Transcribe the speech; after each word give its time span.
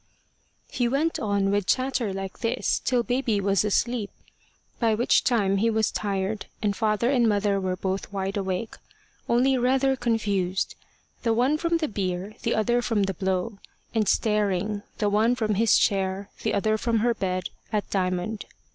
He 0.71 0.87
went 0.87 1.19
on 1.19 1.51
with 1.51 1.67
chatter 1.67 2.11
like 2.11 2.39
this 2.39 2.79
till 2.83 3.03
baby 3.03 3.39
was 3.39 3.63
asleep, 3.63 4.09
by 4.79 4.95
which 4.95 5.23
time 5.23 5.57
he 5.57 5.69
was 5.69 5.91
tired, 5.91 6.47
and 6.59 6.75
father 6.75 7.11
and 7.11 7.29
mother 7.29 7.59
were 7.61 7.75
both 7.75 8.11
wide 8.11 8.35
awake 8.35 8.77
only 9.29 9.59
rather 9.59 9.95
confused 9.95 10.73
the 11.21 11.33
one 11.33 11.55
from 11.55 11.77
the 11.77 11.87
beer, 11.87 12.33
the 12.41 12.55
other 12.55 12.81
from 12.81 13.03
the 13.03 13.13
blow 13.13 13.59
and 13.93 14.07
staring, 14.09 14.81
the 14.97 15.07
one 15.07 15.35
from 15.35 15.53
his 15.53 15.77
chair, 15.77 16.31
the 16.41 16.51
other 16.55 16.79
from 16.79 17.01
her 17.01 17.13
bed, 17.13 17.49
at 17.71 17.87
Diamond. 17.91 18.45